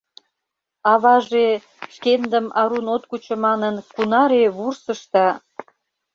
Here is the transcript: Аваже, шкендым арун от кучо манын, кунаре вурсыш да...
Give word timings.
Аваже, 0.91 1.47
шкендым 1.93 2.45
арун 2.61 2.87
от 2.95 3.03
кучо 3.09 3.35
манын, 3.45 3.75
кунаре 3.95 4.43
вурсыш 4.57 5.01
да... 5.13 5.27